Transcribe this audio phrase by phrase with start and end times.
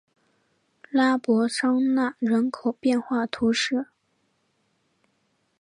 [0.89, 3.85] 拉博桑讷人口变化图示